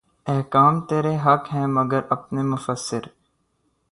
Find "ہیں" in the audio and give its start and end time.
1.53-1.67